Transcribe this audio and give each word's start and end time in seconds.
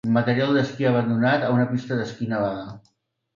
Material 0.13 0.55
d'esquí 0.57 0.87
abandonat 0.91 1.45
a 1.45 1.51
una 1.57 1.67
pista 1.75 1.99
d'esquí 2.01 2.31
nevada 2.33 2.67